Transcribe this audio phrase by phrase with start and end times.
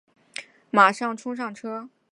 [0.71, 1.87] 马上冲上车